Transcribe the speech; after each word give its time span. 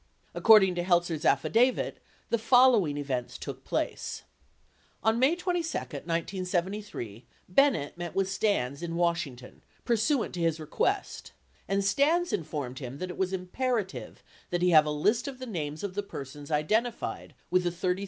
According 0.33 0.73
to 0.73 0.83
Helt 0.83 1.05
zer's 1.05 1.25
affidavit, 1.25 1.99
the 2.31 2.39
following 2.39 2.97
events 2.97 3.37
took 3.37 3.63
place. 3.63 4.23
On 5.03 5.19
May 5.19 5.35
22, 5.35 5.69
1973, 5.77 7.25
Bennett 7.47 7.95
met 7.99 8.15
with 8.15 8.27
Stans 8.27 8.81
in 8.81 8.95
Washington 8.95 9.61
pursuant 9.85 10.33
to 10.33 10.41
his 10.41 10.59
request, 10.59 11.33
and 11.67 11.85
Stans 11.85 12.33
informed 12.33 12.79
him 12.79 12.97
that 12.97 13.11
it 13.11 13.17
was 13.19 13.31
imperative 13.31 14.23
that 14.49 14.63
he 14.63 14.71
have 14.71 14.87
a 14.87 14.89
list 14.89 15.27
of 15.27 15.37
the 15.37 15.45
names 15.45 15.83
of 15.83 15.93
the 15.93 16.01
persons 16.01 16.49
identified 16.49 17.35
with 17.51 17.61
the 17.63 17.69
$30,000 17.69 17.81
contributions. 17.81 17.99